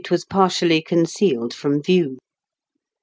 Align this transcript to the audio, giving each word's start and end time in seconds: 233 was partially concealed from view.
233 0.03 0.15
was 0.15 0.25
partially 0.25 0.81
concealed 0.81 1.53
from 1.53 1.79
view. 1.79 2.17